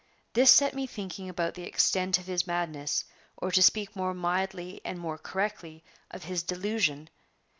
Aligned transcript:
This 0.33 0.51
set 0.51 0.73
me 0.73 0.87
thinking 0.87 1.29
about 1.29 1.53
the 1.53 1.61
extent 1.61 2.17
of 2.17 2.25
his 2.25 2.47
madness, 2.47 3.05
or 3.37 3.51
to 3.51 3.61
speak 3.61 3.95
more 3.95 4.15
mildly 4.15 4.81
and 4.83 4.97
more 4.97 5.19
correctly, 5.19 5.83
of 6.09 6.23
his 6.23 6.41
delusion. 6.41 7.07